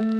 [0.00, 0.12] السلام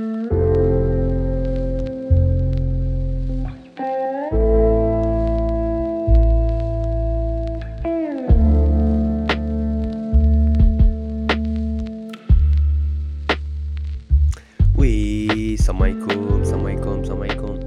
[15.83, 17.59] عليكم السلام عليكم السلام عليكم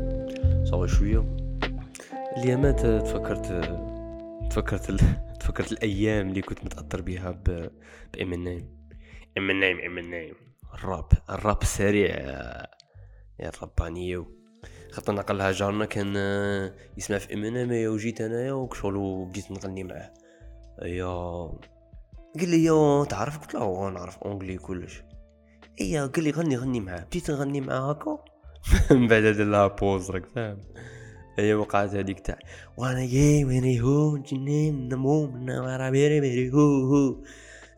[0.65, 1.37] صافا شوية
[2.37, 3.47] اليامات تفكرت
[4.51, 4.99] تفكرت ال...
[5.41, 7.71] تفكرت الأيام اللي كنت متاثر بها ب
[8.15, 8.69] بامينيم
[9.39, 10.35] امينيم امينيم
[10.75, 12.11] الراب الراب السريع
[13.41, 14.27] يا الربانيو
[14.93, 16.17] خاطر نقلها جارنا كان
[16.97, 20.11] يسمع في امينيم وجيت انايا وكشغل بديت نغني معاه.
[20.83, 21.07] يا
[22.39, 25.03] قال لي يا تعرف؟ قلت له نعرف anglais كلش.
[25.81, 27.05] إيه قال لي غني غني معاه.
[27.05, 28.19] بديت نغني معاه هكا؟
[28.95, 30.59] من بعد دار لها pause راك فاهم.
[31.39, 32.39] هي وقعت هذيك تاع.
[32.77, 37.17] وأنا جاي ويني هو جنين نمو من ورا بيري بيري هو هو.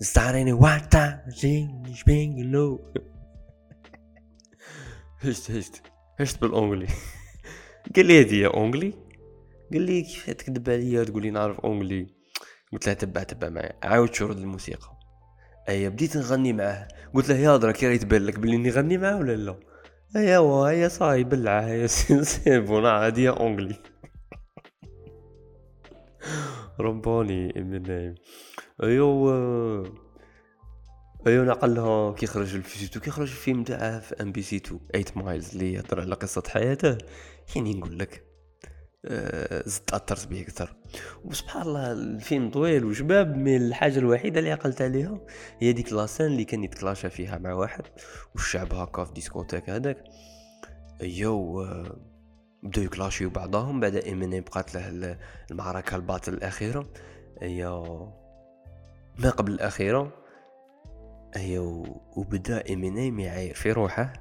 [0.01, 2.81] ستاريني واتا جين شبينج لو.
[5.23, 5.83] هشت هشت
[6.21, 6.87] هشت بال anglais.
[7.97, 8.95] قال لي هذه anglais
[9.73, 12.07] قال لي كيف تكذب عليا تقول لي نعرف anglais
[12.73, 13.73] قلت له تبع تبع معايا.
[13.83, 14.99] عاود شرد الموسيقى.
[15.69, 16.89] اي بديت نغني معاه.
[17.15, 19.71] قلت له يا درك يا تبان لك بلي نغني معاه ولا لا؟
[20.17, 21.89] ايوا هي صاي بلعه هي
[22.31, 23.77] c'est bon هادي anglais
[26.81, 28.15] رباني من
[28.83, 29.85] ايوا
[31.27, 35.07] ايوا نقلها كي خرج الفيزيتو كي خرج الفيلم تاعه في إم بي سي 2 8
[35.17, 36.99] Miles اللي يهضر على قصة حياته.
[37.57, 38.25] يعني نقول لك
[39.05, 40.77] آه، زدت تاثرت به أكثر.
[41.25, 45.21] وسبحان الله الفيلم طويل وشباب من الحاجة الوحيدة اللي عقلت عليها
[45.59, 47.85] هي ديك la scène اللي كان يتكلاشى فيها مع واحد
[48.35, 50.05] والشعب هكا في discothèque هذاك.
[51.03, 51.97] يو آه،
[52.63, 55.19] بداو يكلاشيو بعضهم بعد امينيم بقات له
[55.51, 56.87] المعركة الباطل الأخيرة.
[57.43, 57.67] هي
[59.23, 60.13] ما قبل الأخيرة.
[61.35, 61.59] هي
[62.17, 64.13] وبدأ امينيم يعاير في روحه.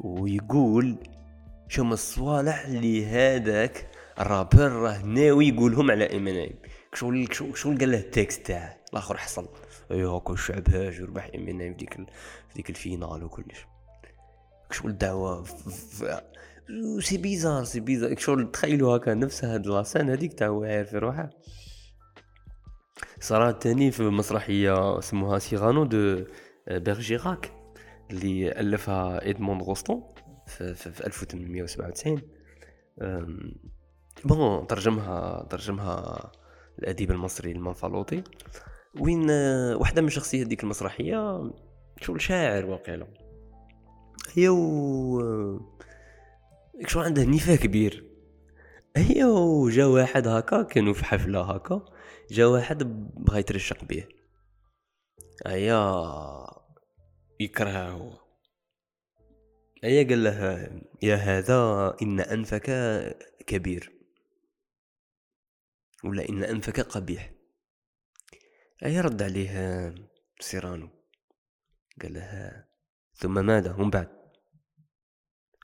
[0.00, 0.96] ويقول
[1.68, 6.58] شو الصوالح اللي هذاك ال rappeur راه ناوي يقولهم على امينيم
[6.94, 9.48] شغل شغل قال له ال texte تاعه؟ الآخر حصل.
[9.90, 13.66] ايوا هاكا الشعب هاج وربح امينيم في ديك في ديك ال finale وكلش.
[14.70, 15.44] شغل الدعوة
[17.00, 18.16] c'est bizarre c'est bizarre.
[18.16, 21.30] شغل تخيلوا هكا نفس هاد la scène هذيك تاع واعر في روحه.
[23.22, 26.24] صرا تاني في مسرحية اسمها سيرانو دو
[26.70, 27.52] بيرجيراك
[28.10, 30.02] اللي ألفها ادموند روستون
[30.46, 32.22] في, في, في 1897
[34.24, 36.32] bon ترجمها ترجمها
[36.78, 38.22] الأديب المصري المنفلوطي.
[39.00, 39.30] وين
[39.74, 41.50] واحدة من شخصيات ديك المسرحية
[42.00, 43.06] شغل شاعر واقيلا.
[44.34, 45.60] هي و
[46.86, 48.04] شو عنده نفاق كبير.
[48.96, 49.24] هي
[49.70, 51.84] جا واحد هكا كانوا في حفلة هكا.
[52.30, 52.82] جا واحد
[53.14, 54.08] بغا يترشق بيه.
[55.46, 56.06] هيا
[57.40, 57.90] يكرهه.
[57.90, 58.18] هو
[59.84, 60.70] هي قال له
[61.02, 62.70] يا هذا إن أنفك
[63.46, 63.92] كبير.
[66.04, 67.32] ولا إن أنفك قبيح.
[68.84, 69.94] أي رد عليه
[70.40, 70.88] سيرانو.
[72.02, 72.64] قال له
[73.14, 74.22] ثم ماذا؟ هم بعد.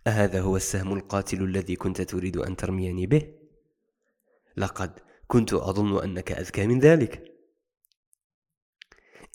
[0.06, 3.34] أهذا هو السهم القاتل الذي كنت تريد أن ترميني به؟
[4.56, 7.24] لقد كنت أظن أنك أذكى من ذلك.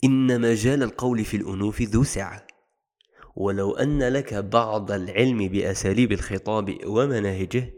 [0.04, 2.46] إن مجال القول في الأنوف ذو سعة.
[3.36, 7.74] ولو أن لك بعض العلم بأساليب الخطاب ومناهجه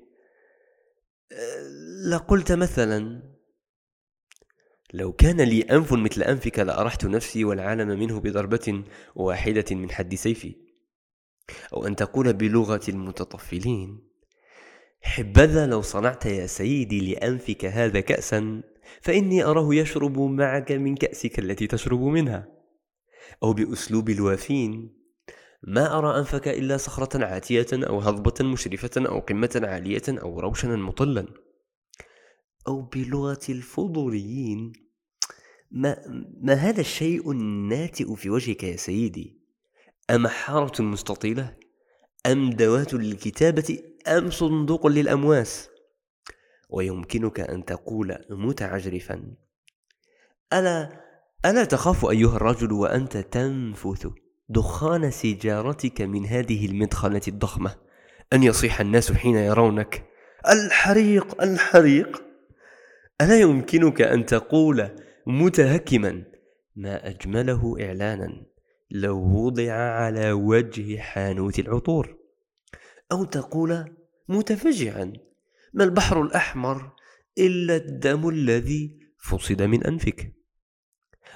[2.10, 3.22] لقلت مثلا
[4.94, 8.84] لو كان لي أنف مثل أنفك لأرحت نفسي والعالم منه بضربة
[9.14, 10.54] واحدة من حد سيفي.
[11.72, 14.05] أو أن تقول بلغة المتطفلين.
[15.06, 18.62] حبذا لو صنعت يا سيدي لأنفك هذا كأسا
[19.00, 22.48] فإني أراه يشرب معك من كأسك التي تشرب منها.
[23.42, 24.96] أو بأسلوب الوافين
[25.62, 31.26] ما أرى أنفك إلا صخرة عاتية أو هضبة مشرفة أو قمة عالية أو روشنا مطلا.
[32.68, 34.72] أو بلغة الفضوليين
[35.70, 35.96] ما,
[36.40, 39.40] ما هذا الشيء الناتئ في وجهك يا سيدي؟
[40.10, 41.65] أمحارة مستطيلة؟
[42.26, 45.68] أم دوات للكتابة أم صندوق للأمواس؟
[46.70, 49.34] ويمكنك أن تقول متعجرفا
[50.52, 51.00] ألا
[51.46, 54.06] ألا تخاف أيها الرجل وأنت تنفث
[54.48, 57.74] دخان سيجارتك من هذه المدخنة الضخمة؟
[58.32, 60.04] أن يصيح الناس حين يرونك.
[60.48, 62.22] الحريق الحريق!
[63.20, 64.88] ألا يمكنك أن تقول
[65.26, 66.24] متهكما
[66.76, 68.46] ما أجمله إعلانا
[68.90, 72.15] لو وضع على وجه حانوت العطور؟
[73.12, 73.96] أو تقول
[74.28, 75.12] متفجعا
[75.74, 76.92] ما البحر الأحمر
[77.38, 80.32] إلا الدم الذي فصد من أنفك؟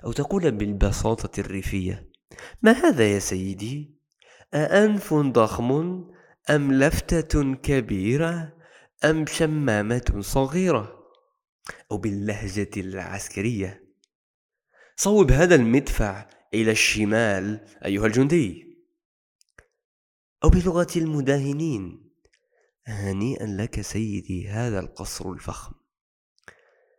[0.05, 2.11] أو تقول بالبساطة الريفية
[2.62, 3.94] ما هذا يا سيدي؟
[4.55, 5.70] أأنف ضخم
[6.50, 8.52] أم لفتة كبيرة
[9.05, 11.00] أم شمامة صغيرة؟
[11.93, 13.84] أو باللهجة العسكرية.
[14.96, 18.69] صوب هذا المدفع إلى الشمال أيها الجندي.
[20.44, 22.10] أو بلغة المداهنين.
[22.87, 25.72] هنيئا لك سيدي هذا القصر الفخم.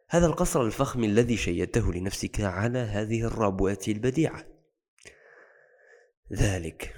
[0.10, 4.46] هذا القصر الفخم الذي شيدته لنفسك على هذه الربوة البديعة.
[6.34, 6.98] ذلك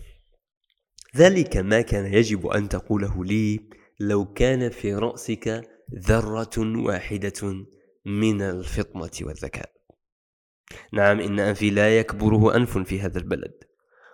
[1.16, 3.70] ذلك ما كان يجب أن تقوله لي
[4.00, 7.66] لو كان في رأسك ذرة واحدة
[8.06, 9.74] من الفطنة والذكاء.
[10.94, 13.54] نعم إن أنفي لا يكبره أنف في هذا البلد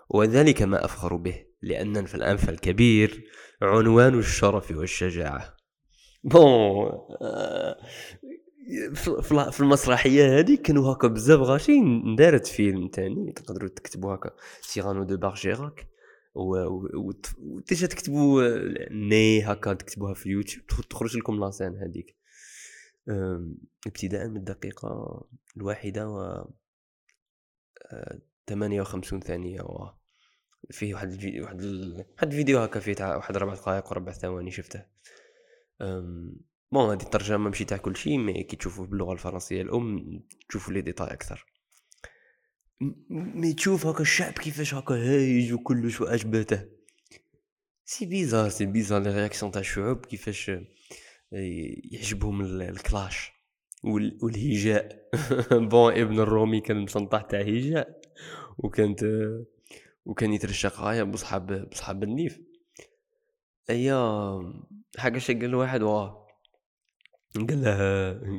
[0.09, 1.48] وذلك ما أفخر به.
[1.61, 3.23] لأن الأنف الكبير
[3.61, 5.57] عنوان الشرف والشجاعة.
[6.23, 6.91] بون
[7.21, 7.77] آه،
[9.51, 12.15] في المسرحية هذه كانوا هكا بزاف غاشين.
[12.15, 14.31] دارت فيلم تاني تقدروا تكتبوا هكا
[14.61, 15.87] سيرانو دو بارجيراك
[16.35, 17.11] و
[17.69, 18.43] déjà تكتبوا
[18.91, 22.15] ني هكا تكتبوها في اليوتيوب تخرج لكم la scène هذيك.
[23.87, 25.21] ابتداء من الدقيقة
[25.57, 26.45] الواحدة و
[28.47, 29.98] 58 ثانية و
[30.71, 31.65] فيه واحد الفيديو واحد
[32.17, 34.85] واحد الفيديو هكا فيه تاع واحد ربع دقائق وربع ثواني شفته.
[36.71, 40.19] bon هذه الترجمة ماشي تاع كل شيء mais كي تشوفوه باللغة الفرنسية الأم
[40.49, 41.45] تشوفوا les détails أكثر.
[43.09, 46.65] mais تشوف هكا الشعب كيفاش هكا هايج وكلش وعجباته
[47.85, 50.51] c'est bizarre c'est bizarre les réactions تاع الشعوب كيفاش
[51.91, 53.31] يعجبهم ال clash
[53.83, 55.09] والهجاء
[55.71, 58.01] bon ابن الرومي كان مسنطح تاع هجاء
[58.57, 59.03] وكانت
[60.09, 62.41] وكان يترشق غاية بصحاب بصحاب النيف.
[63.69, 63.99] ايا
[64.97, 66.27] حاجة قال واحد واه.
[67.35, 67.77] قال له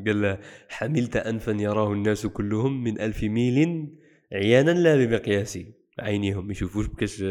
[0.06, 0.38] قال له
[0.69, 3.88] حملت أنفا يراه الناس كلهم من ألف ميل
[4.32, 5.58] عيانا لا بمقياس
[5.99, 6.50] عينيهم.
[6.50, 7.25] يشوفوش بكاش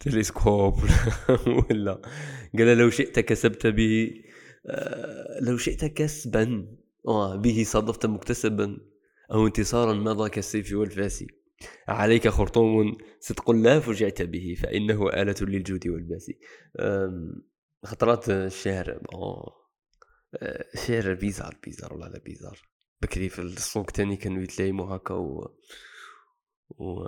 [0.00, 0.74] تلسكوب
[1.70, 2.02] ولا.
[2.58, 4.10] قال لو شئت كسبت به
[4.66, 6.66] آه، لو شئت كسبا
[7.08, 8.78] آه، به صادفت مكتسبا
[9.32, 11.24] أو انتصارا مضى كالسيف والفاس
[11.88, 16.30] عليك خرطوم صدق لا فجعت به فإنه آلة للجود والباس
[17.84, 19.00] خطرات الشعر
[20.74, 22.68] شعر بيزار بيزار والله لا بيزار.
[23.02, 25.56] بكري في السوق تاني كانوا يتلايموا هكا و
[26.70, 27.06] و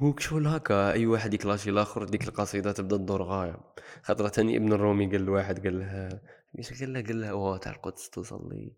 [0.00, 3.60] وكشغل هكا أي واحد يكلاشي الآخر ديك القصيدة تبدا تدور غاية.
[4.02, 6.20] خاطر تاني ابن الرومي قال لواحد قال له
[6.58, 8.76] إيش قال له قال له واه تاع القدس تصلي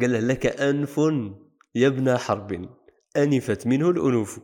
[0.00, 1.00] قال له لك أنف
[1.74, 2.68] يا ابن حرب
[3.16, 4.40] أنفت منه الأنوف.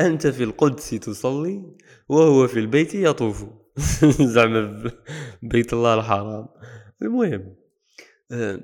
[0.00, 1.76] أنت في القدس تصلي
[2.08, 3.44] وهو في البيت يطوف.
[4.34, 4.92] زعما
[5.42, 6.48] بيت الله الحرام.
[7.02, 7.56] المهم
[8.32, 8.60] آه،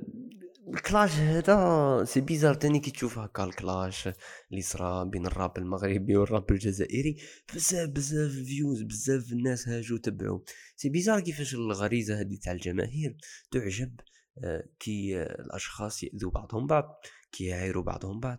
[0.69, 4.09] ال clash هذا c'est bizarre تاني كي تشوف هكا ال clash
[4.51, 7.17] اللي صرا بين الراب المغربي والراب الجزائري
[7.55, 10.45] بزاف بزاف vues بزاف الناس هاجو تبعو.
[10.77, 13.17] c'est bizarre كيفاش الغريزة هذه تاع الجماهير
[13.51, 14.01] تعجب
[14.45, 17.01] آه، كي الأشخاص يأذوا بعضهم بعض.
[17.33, 18.39] كي يعايروا بعضهم بعض.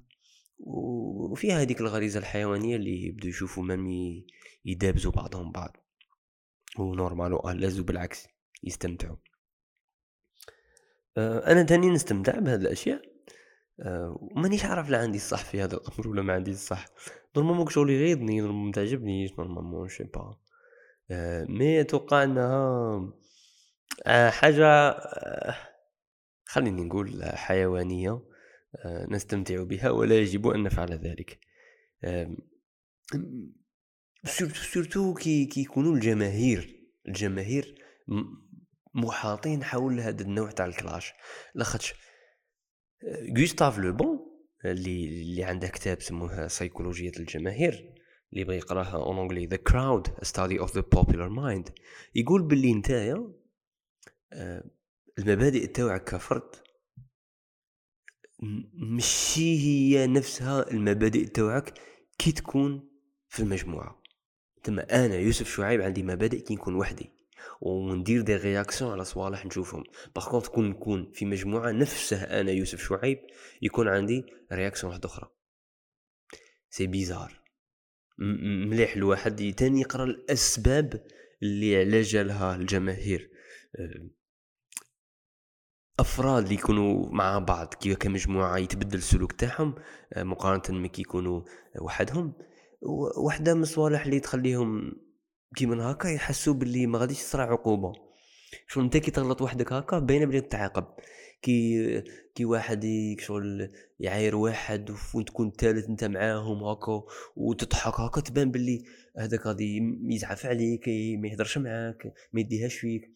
[0.59, 4.27] وفيها هذيك الغريزة الحيوانية اللي يبدو يشوفوا même
[4.65, 5.77] يدابزوا بعضهم بعض.
[6.79, 8.27] و normal لازو بالعكس
[8.63, 9.17] يستمتعوا.
[11.17, 13.01] آه، أنا تاني نستمتع بهذه الأشياء.
[13.79, 16.85] آه، ومانيش عارف لا عندي الصح في هذا الأمر ولا ما عندي الصح.
[17.37, 20.37] normalement شغل يغيظني normalement تعجبنيش normalement je sais pas
[21.49, 23.13] mais أتوقع إنها
[24.05, 24.95] آه، حاجة
[26.45, 28.32] خليني نقول حيوانية.
[28.85, 31.39] نستمتع بها ولا يجب أن نفعل ذلك.
[34.25, 37.75] surtout كي كيكونوا الجماهير الجماهير
[38.93, 41.13] محاطين حول هذا النوع تاع ال clash.
[41.55, 41.93] لاخاطش
[43.37, 44.33] غوستاف لو بون
[44.65, 47.93] اللي اللي عنده كتاب سموه سيكولوجية الجماهير
[48.33, 51.69] اللي بغى يقراها en anglais The Crowd Study of the Popular Mind
[52.15, 53.33] يقول باللي نتايا
[54.33, 54.63] آه،
[55.19, 56.55] المبادئ تاوعك كفرد
[58.73, 61.73] مشي هي نفسها المبادئ تاوعك
[62.17, 62.89] كي تكون
[63.29, 64.03] في المجموعة.
[64.63, 67.11] تما أنا يوسف شعيب عندي مبادئ كي نكون وحدي
[67.61, 69.83] وندير des réactions على صوالح نشوفهم.
[70.15, 73.19] par contre كون نكون في مجموعة نفسه أنا يوسف شعيب
[73.61, 75.29] يكون عندي réaction واحدة أخرى.
[76.69, 77.41] c'est bizarre
[78.69, 81.05] مليح الواحد تاني يقرأ الأسباب
[81.43, 83.29] اللي على جالها الجماهير.
[83.75, 84.09] أه،
[85.99, 89.75] أفراد اللي يكونوا مع بعض كمجموعة يتبدل السلوك تاعهم
[90.13, 91.41] أه، مقارنة ما يكونوا
[91.81, 92.33] وحدهم.
[93.25, 94.91] وحدة من الصوالح اللي تخليهم
[95.55, 97.93] كيما هكا يحسوا باللي ما غاديش تصرا عقوبة.
[98.67, 100.85] شو أنت كي تغلط وحدك هكا باينه بلي تتعاقب.
[101.41, 102.01] كي
[102.35, 102.85] كي واحد
[103.19, 103.69] شغل
[103.99, 107.03] يعاير واحد وين تكون الثالث أنت معاهم هكا
[107.35, 108.83] وتضحك هكا تبان باللي
[109.17, 110.87] هذاك غادي يزعف عليك
[111.19, 113.11] ما يهدرش معاك ما يديهاش فيك.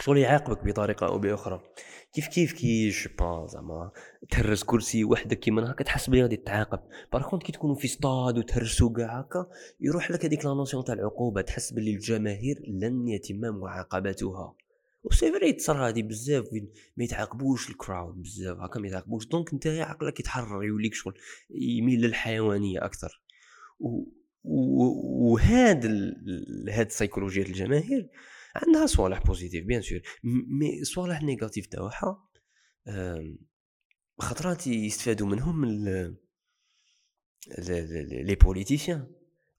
[0.00, 1.60] شغل يعاقبك بطريقة أو بأخرى؟
[2.12, 3.90] كيف كيف كي با زعما
[4.30, 6.80] تهرس كرسي وحدك كيما هكا تحس بلي غادي تعاقب
[7.12, 9.46] par contre كي تكونوا في ستاد وتهرسوا كاع هكا
[9.80, 14.54] يروح لك هذيك la notion تاع العقوبة تحس بلي الجماهير لن يتم معاقبتها
[15.04, 19.26] و c'est vrai تصرى هادي بزاف وين ما يتعاقبوش ال crowd بزاف هكا ما يتعاقبوش.
[19.26, 21.14] donc انت عقلك يتحرر يوليك شغل
[21.50, 23.22] يميل للحيوانية أكثر.
[24.44, 25.84] وهاد
[26.70, 28.08] هاد سيكولوجية الجماهير
[28.54, 30.00] عندها صوالح positives bien sûr.
[30.58, 32.28] mais صوالح négatives تاعها
[34.18, 35.64] خطرات يستفادوا منهم
[38.08, 39.06] les politiciens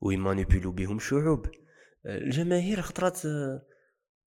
[0.01, 1.45] ويمانيبيلو بهم الشعوب
[2.05, 3.19] الجماهير خطرات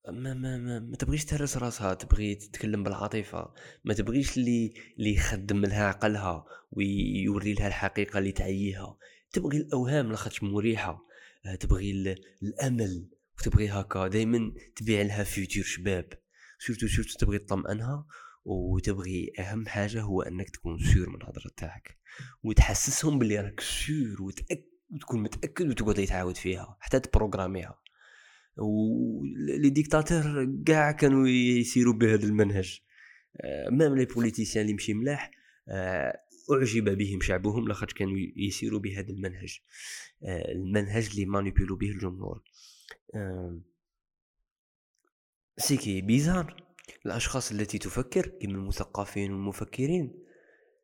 [0.09, 3.55] ما ما ما, ما تبغيش تهرس راسها تبغي تتكلم بالعاطفة.
[3.85, 8.97] ما تبغيش اللي اللي يخدم لها عقلها ويوري لها الحقيقة اللي تعييها.
[9.33, 11.07] تبغي الأوهام لاخاطش مريحة.
[11.61, 13.09] تبغي الأمل.
[13.39, 16.13] وتبغي هكا دائما تبيع لها futur شباب.
[16.59, 18.07] surtout surtout تبغي تطمئنها
[18.45, 21.99] وتبغي أهم حاجة هو أنك تكون sûr من الهضرة تاعك.
[22.43, 27.79] وتحسسهم باللي راك sûr وتأكد وتكون متأكد وتقعد تعاود فيها حتى تبروغراميها.
[28.57, 32.81] و les dictateurs كاع كانوا يسيروا بهذا المنهج.
[33.41, 35.31] آه، même les politiciens اللي مشي ملاح
[35.69, 36.19] آه،
[36.53, 39.59] أعجب بهم شعبهم لاخاطش كانوا يسيروا بهذا المنهج.
[40.23, 42.43] آه، المنهج اللي مانيبيلو به الجمهور.
[45.57, 46.69] ce qui est bizarre
[47.07, 50.25] الأشخاص التي تفكر كما المثقفين والمفكرين.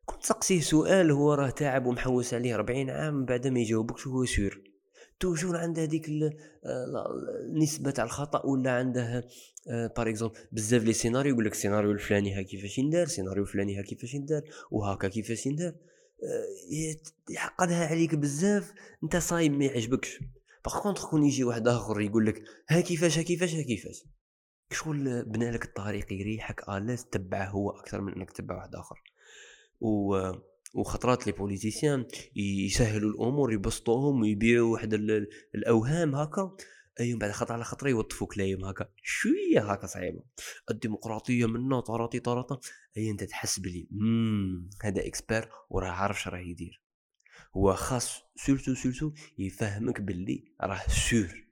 [0.05, 4.61] كنت تسقسيه سؤال هو راه تعب ومحوس عليه 40 عام بعد ما يجاوبكش هو sûr
[5.19, 6.09] toujours عنده هذيك
[7.51, 9.23] النسبة تاع الخطأ ولا عنده
[9.67, 13.81] par exemple بزاف les scénarios يقول لك السيناريو الفلاني ها كيفاش يندار السيناريو الفلاني ها
[13.81, 15.73] كيفاش يندار وهكا كيفاش يندار.
[17.29, 20.19] يعقدها عليك بزاف انت صايم ما يعجبكش.
[20.65, 24.03] par contre كون يجي واحد آخر يقول لك ها كيفاش ها كيفاش ها كيفاش؟
[24.71, 29.03] شغل بنى لك الطريق يريحك à l'aise تبعه هو أكثر من إنك تتبع واحد آخر.
[29.79, 30.31] و
[30.73, 32.05] وخطرات les politiciens
[32.35, 34.93] يسهلوا الأمور يبسطوهم ويبيعوا واحد
[35.55, 36.57] الأوهام هكا.
[36.99, 38.89] أي بعد خطره على خطره يوظفوك لايم هكا.
[39.03, 40.23] شوية هكا صعيبة.
[40.71, 42.59] الديمقراطية منا طراطي طراطا
[42.97, 43.87] أي أنت تحس بلي
[44.83, 46.84] هذا expert وراه عارف راه يدير.
[47.57, 51.47] هو خاص surtout surtout يفهمك باللي راه sûr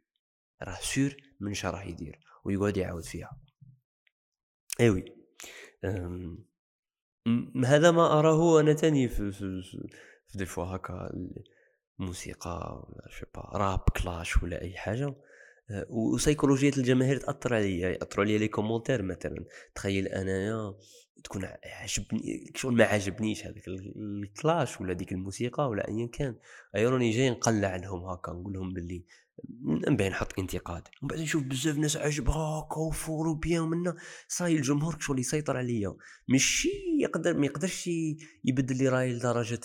[0.63, 3.41] راه sûr من راه يدير ويقعد يعاود فيها.
[4.79, 5.05] إيوي
[7.65, 9.87] هذا ما أراه أنا تاني في في, في,
[10.27, 11.11] في des fois هكا
[11.99, 15.15] موسيقى ولا شبا rap clash ولا أي حاجة.
[15.89, 19.45] وسيكولوجية الجماهير تأثر عليا يأثروا عليا les commentaires مثلا.
[19.75, 20.73] تخيل أنايا
[21.23, 26.35] تكون عجبني شغل ما عجبنيش هذاك ال clash ولا ديك الموسيقى ولا ايا كان.
[26.75, 29.03] أي راني جاي نقلع لهم هكا نقول لهم باللي
[29.63, 30.83] نبين نحط انتقاد.
[31.01, 33.95] ومن بعد نشوف بزاف ناس عجبها هكا وفور و bien ومنا
[34.27, 35.95] صاي الجمهور شغل يسيطر عليا.
[36.27, 37.89] ماشي يقدر ما يقدرش
[38.45, 39.59] يبدل لي راي لدرجة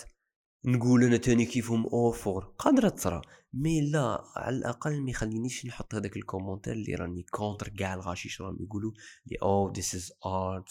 [0.65, 3.21] نقول أنا تاني كيفهم اوفور قادرة تصرى
[3.53, 8.41] mais لا على الأقل ما يخلينيش نحط هذاك ال commentaire اللي راني contre كاع الغاشيش
[8.41, 8.91] راهم يقولوا
[9.25, 10.69] لي oh this is art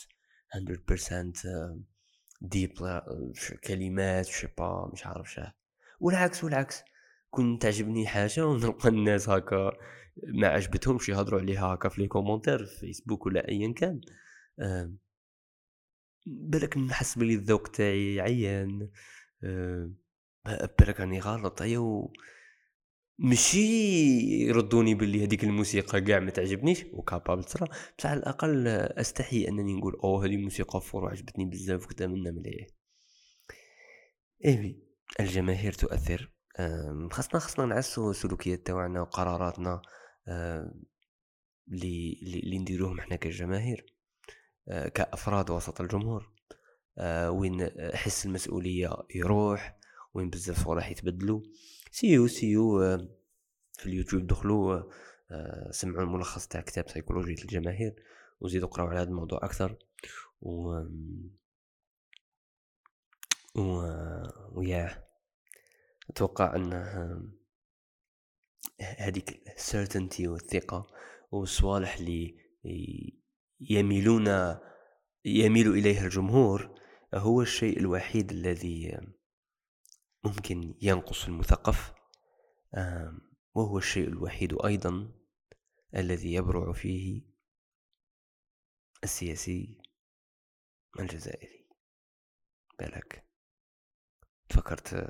[0.54, 1.46] 100%
[2.40, 2.72] deep
[3.64, 5.54] كلمات شبا مش عارف شاه
[6.00, 6.82] والعكس والعكس.
[7.30, 9.72] كون تعجبني حاجة ونلقى الناس هكا
[10.34, 14.00] ما عجبتهمش يهضروا عليها هكا في les commentaires في فيسبوك ولا ايا كان.
[16.26, 18.90] بالك نحس بلي الذوق تاعي عيان.
[20.78, 21.62] بالك راني غلط.
[21.62, 22.08] ايوا
[23.18, 23.58] ماشي
[24.48, 26.84] يردوني باللي هذيك الموسيقى كاع ما تعجبنيش.
[26.92, 27.68] و capable ترى
[27.98, 32.66] بصح على الأقل أستحي أنني نقول أو هذه موسيقى fort عجبتني بزاف وكذا منا مليح
[34.44, 34.82] إيوي
[35.20, 36.32] الجماهير تؤثر.
[37.10, 39.82] خاصنا خاصنا نعسو السلوكيات تاعنا وقراراتنا
[41.72, 43.94] اللي اللي نديروهم إحنا كجماهير
[44.68, 46.22] آه، كأفراد وسط الجمهور.
[46.22, 46.37] آه،
[47.28, 49.78] وين حس المسؤولية يروح
[50.14, 51.40] وين بزاف صوالح يتبدلوا
[51.90, 53.08] سيو سيو آه،
[53.72, 54.82] في اليوتيوب دخلوا
[55.70, 57.94] سمعوا الملخص تاع كتاب سيكولوجية الجماهير
[58.40, 59.76] وزيدوا قراو على هذا الموضوع أكثر.
[60.40, 60.82] و
[63.56, 63.82] و
[64.52, 65.04] وياه
[66.10, 66.86] أتوقع انه
[68.80, 70.86] هذيك السيرتينتي والثقة
[71.30, 72.36] والصوالح اللي
[73.60, 74.56] يميلون
[75.24, 76.78] يميل إليها الجمهور
[77.14, 78.98] هو الشيء الوحيد الذي
[80.24, 81.92] ممكن ينقص المثقف
[83.54, 85.12] وهو الشيء الوحيد أيضا
[85.96, 87.22] الذي يبرع فيه
[89.04, 89.78] السياسي
[91.00, 91.68] الجزائري.
[92.78, 93.28] بالك.
[94.48, 95.06] تفكرت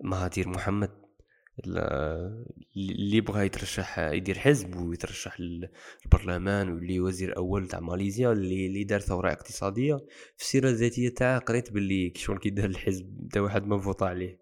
[0.00, 1.01] مهاتير محمد؟
[2.76, 9.00] اللي بغى يترشح يدير حزب ويترشح للبرلمان ويولي وزير أول تاع ماليزيا اللي اللي دار
[9.00, 9.94] ثورة اقتصادية
[10.36, 11.38] في السيرة الذاتية تاعه.
[11.38, 14.38] قريت باللي كي كي دار الحزب تا واحد ما فوطا عليه.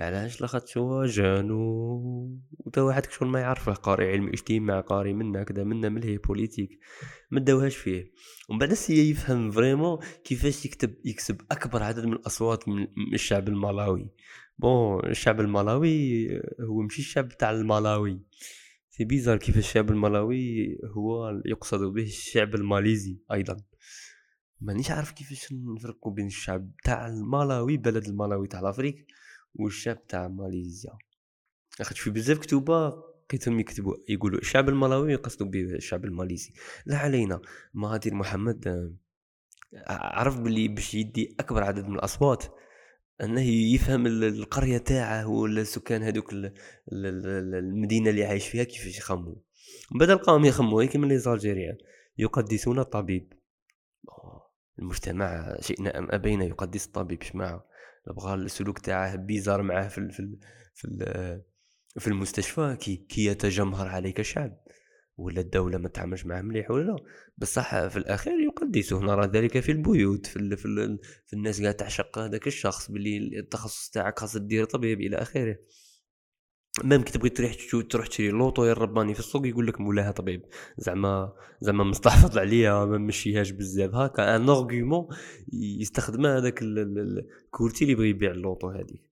[0.00, 2.38] علاش؟ لاخاطش هو jeune و
[2.72, 6.78] تا واحد كشغل ما يعرفه قاري علم اجتماع قاري منا كذا منا ملهي politique
[7.30, 8.12] ما داوهاش فيه.
[8.48, 14.10] ومن بعد essayé يفهم vraiment كيفاش يكتب يكسب أكبر عدد من الأصوات من الشعب المالاوي
[14.58, 16.28] bon الشعب المالاوي
[16.60, 18.20] هو ماشي الشعب تاع المالاوي
[18.96, 23.56] c'est bizarre كيف الشعب المالاوي هو يقصد به الشعب الماليزي أيضا.
[24.60, 29.06] مانيش عارف كيفاش نفرقوا بين الشعب تاع المالاوي بلد المالاوي تاع l'Afrique
[29.54, 30.98] والشعب تاع ماليزيا.
[31.80, 32.88] اخذت في بزاف كتوبة
[33.24, 36.52] لقيتهم يكتبوا يقولوا الشعب المالاوي يقصدوا به الشعب الماليزي.
[36.86, 37.40] لا علينا.
[37.74, 38.92] مهاتير محمد آه،
[39.88, 42.44] عرف باللي باش يدي أكبر عدد من الأصوات.
[43.22, 46.32] أنه يفهم القرية تاعه ولا السكان هذوك
[46.92, 49.34] المدينة اللي عايش فيها كيفاش يخموا
[49.90, 51.76] بدل قام يخموا كيما لي زالجيريان
[52.18, 53.32] يقدسون الطبيب.
[54.78, 57.62] المجتمع شئنا أم أبينا يقدس الطبيب شمع.
[58.06, 60.36] بغى السلوك تاعه بيزار معاه في في
[60.74, 60.88] في,
[61.98, 64.56] في المستشفى كي كي يتجمهر عليك الشعب
[65.16, 66.96] ولا الدولة ما تعملش معاه مليح ولا
[67.38, 71.76] بصح في الأخير يقدسه نرى ذلك في البيوت في, ال في, ال في الناس قاعدة
[71.76, 75.56] تعشق هذاك الشخص باللي التخصص تاعك خاص دير طبيب إلى آخره.
[76.84, 77.54] même كي تبغي تروح
[77.90, 80.42] تروح تشري لوطو يا الرباني في السوق يقول لك مولاها طبيب.
[80.78, 83.94] زعما زعما مستحفظ عليا ما مشيهاش بزاف.
[83.94, 85.06] هكا un argument
[85.52, 89.10] يستخدم هذاك ال courtier اللي يبغي يبيع اللوطو هذيك.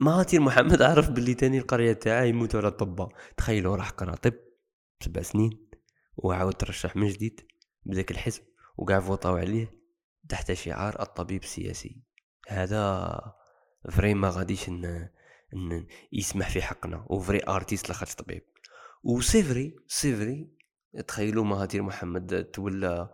[0.00, 4.34] مهاتير محمد عرف باللي تاني القرية تاعه يموتوا على الطبة تخيلوا راح قرأ طب
[5.00, 5.70] سبع سنين
[6.16, 7.40] وعاود ترشح من جديد
[7.84, 8.42] بذاك الحزب
[8.76, 9.84] وقاع فوطاو عليه
[10.28, 12.02] تحت شعار الطبيب السياسي.
[12.48, 13.20] هذا
[13.90, 14.84] vrai ما غاديش ان,
[15.54, 18.42] إن يسمح في حقنا و vrai artiste لاخاطش طبيب.
[19.02, 20.50] و c'est vrai c'est vrai
[21.08, 23.10] تخيلوا مهاتير محمد تولى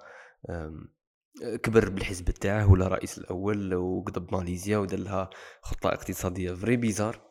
[1.62, 5.30] كبر بالحزب تاعه ولا رئيس الأول وقضب ماليزيا ودار لها
[5.62, 7.30] خطة اقتصادية vrai bizarre.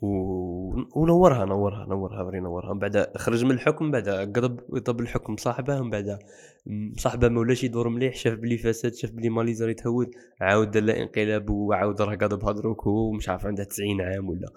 [0.00, 0.06] و...
[1.00, 2.72] ونورها نورها نورها vrai نورها.
[2.72, 6.18] من بعد خرج من الحكم بعد قضب قضب الحكم صاحبه من بعد
[6.98, 11.50] صاحبه ما ولاش يدور مليح شاف بلي فساد شاف بلي ماليزيا يتهود عاود دار انقلاب
[11.50, 14.48] وعاود راه قضب هضروك هو مش عارف عنده 90 عام ولا.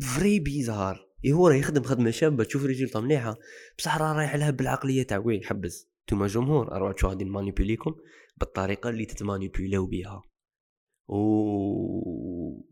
[0.00, 1.08] vrai bizarre.
[1.24, 3.36] اي هو راه يخدم خدمة شابة تشوف رجيلته مليحة.
[3.78, 5.88] بصح راه رايح لها بالعقلية تاع oui حبس.
[6.08, 7.94] نتوما جمهور شو غادي نمانيبيليكم
[8.36, 10.22] بالطريقة اللي تتمانيبيلاو بها
[11.08, 11.16] و...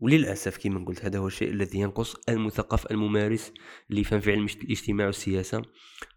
[0.01, 3.53] وللأسف كما قلت هذا هو الشيء الذي ينقص المثقف الممارس
[3.89, 5.61] اللي يفهم في علم الاجتماع والسياسة.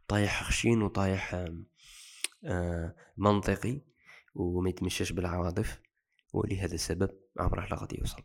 [0.09, 1.35] طايح خشين وطايح
[2.45, 3.81] آه منطقي
[4.35, 5.81] وما يتمشاش بالعواطف
[6.33, 8.23] ولهذا السبب عمره لا غادي يوصل.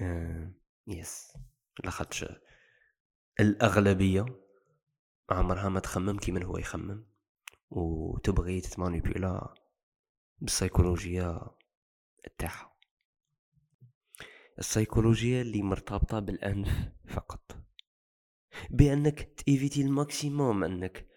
[0.00, 0.54] آه
[0.86, 1.32] يس
[1.84, 2.24] لاخاطش
[3.40, 4.26] الأغلبية
[5.30, 7.17] عمرها ما تخمم كيما هو يخمم.
[7.70, 9.54] وتبغي تتمانيبيولا
[10.40, 11.40] بالسيكولوجيا
[12.38, 12.78] تاعها.
[14.58, 17.56] السيكولوجيا اللي مرتبطة بالأنف فقط.
[18.70, 21.08] بأنك تيفيتي ال maximum أنك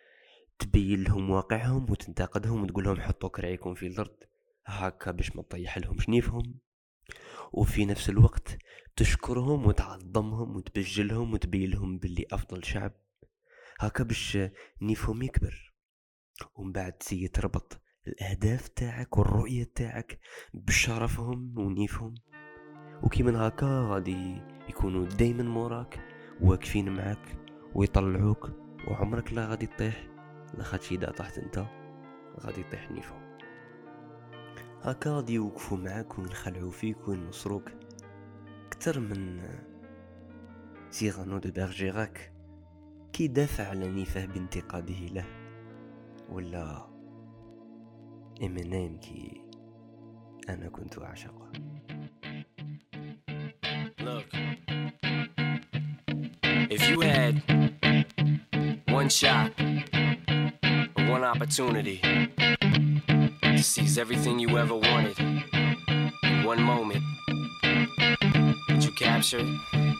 [0.59, 4.17] تبين لهم واقعهم وتنتقدهم وتقول لهم حطوا كرعيكم في الأرض
[4.65, 6.59] هكا باش ما تطيح لهم شنيفهم.
[7.53, 8.57] وفي نفس الوقت
[8.95, 12.93] تشكرهم وتعظمهم وتبجلهم وتبين لهم باللي أفضل شعب.
[13.79, 14.37] هكا باش
[14.81, 15.70] نيفهم يكبر.
[16.55, 20.19] ومن بعد تسي تربط الأهداف تاعك والرؤية تاعك
[20.53, 22.13] بشرفهم ونيفهم.
[23.03, 25.99] وكي من هكا غادي يكونوا دايما موراك
[26.41, 27.37] واقفين معاك
[27.75, 28.51] ويطلعوك
[28.87, 30.07] وعمرك لا غادي تطيح.
[30.53, 31.65] لاخاطش إذا طحت أنت
[32.39, 33.37] غادي يطيح نيفهم.
[34.81, 37.71] هكا غادي يوقفوا معاك وينخلعوا فيك وينصروك.
[38.67, 39.41] أكثر من
[40.89, 42.33] Cyrano de Bergerac
[43.13, 45.40] كي دافع على نيفه بانتقاده له.
[46.30, 46.86] ولا
[48.42, 49.40] إمينيم كي
[50.48, 51.52] أنا كنت أعشقه
[53.98, 54.26] Look,
[56.70, 57.42] if you had
[58.88, 59.50] one shot,
[61.14, 62.00] one opportunity
[63.42, 67.02] to seize everything you ever wanted in one moment,
[68.68, 69.46] would you capture it?
[69.46, 69.96] Would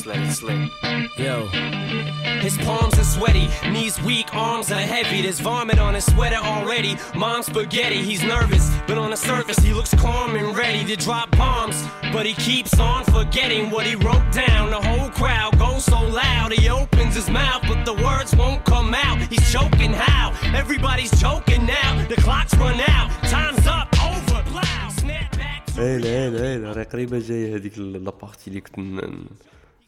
[0.00, 0.70] Just let it slip.
[1.18, 1.46] Yo.
[2.40, 5.22] His palms are sweaty, knees weak, arms are heavy.
[5.22, 6.96] There's vomit on his sweater already.
[7.14, 11.30] Mom's spaghetti, he's nervous, but on the surface he looks calm and ready to drop
[11.36, 11.76] bombs.
[12.12, 14.70] But he keeps on forgetting what he wrote down.
[14.70, 18.94] The whole crowd goes so loud, he opens his mouth, but the words won't come
[18.94, 19.18] out.
[19.32, 20.32] He's choking how?
[20.54, 22.06] Everybody's choking now.
[22.08, 25.62] The clock's run out, time's up, over, plow, snap back.
[25.78, 29.26] هيلا هيلا هيلا راهي قريبة جاية هذيك لابارتي اللي كنت ن- ن-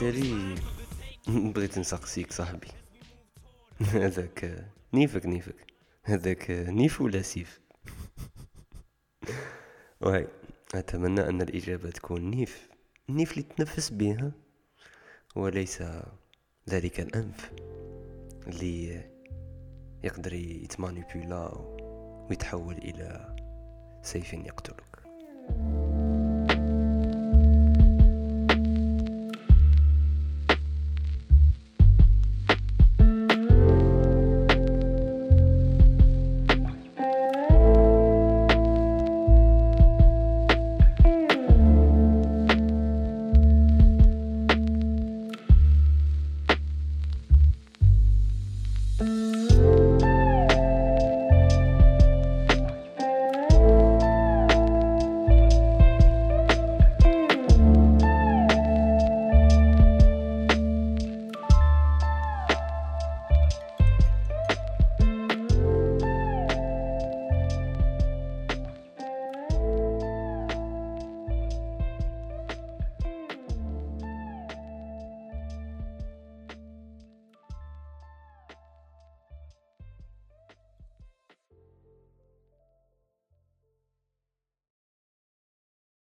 [0.00, 0.54] This وفي التالي
[1.52, 2.68] بغيت نسقسيك صاحبي.
[3.80, 5.66] هذاك نيفك نيفك.
[6.04, 7.60] هذاك نيف ولا سيف.
[10.00, 10.26] وهي
[10.74, 12.68] أتمنى أن الإجابة تكون نيف.
[13.08, 14.32] النيف اللي تنفس بها
[15.36, 15.82] وليس
[16.70, 17.50] ذلك الأنف
[18.46, 19.04] اللي
[20.04, 21.52] يقدر يتمانيبيولا
[22.30, 23.36] ويتحول إلى
[24.02, 24.89] سيف يقتلك.